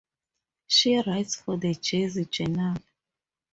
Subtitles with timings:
[0.65, 2.77] She writes for the Jersey Journal.